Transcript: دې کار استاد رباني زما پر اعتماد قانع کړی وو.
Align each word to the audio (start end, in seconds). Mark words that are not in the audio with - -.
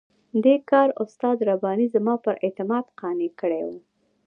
دې 0.43 0.55
کار 0.69 0.89
استاد 1.03 1.37
رباني 1.49 1.85
زما 1.95 2.15
پر 2.23 2.33
اعتماد 2.45 2.85
قانع 2.99 3.29
کړی 3.39 3.61
وو. 3.67 3.77